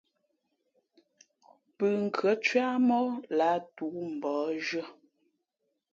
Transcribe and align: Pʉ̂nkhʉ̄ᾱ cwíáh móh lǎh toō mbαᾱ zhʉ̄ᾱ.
Pʉ̂nkhʉ̄ᾱ 1.77 2.31
cwíáh 2.43 2.75
móh 2.87 3.11
lǎh 3.37 3.59
toō 3.75 3.99
mbαᾱ 4.15 4.37
zhʉ̄ᾱ. 4.65 4.85